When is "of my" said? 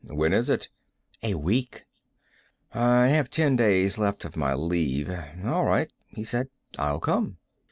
4.25-4.55